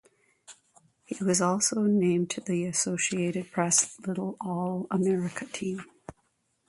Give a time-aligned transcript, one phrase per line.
[1.05, 5.83] He was also named to the Associated Press "Little All-America" team.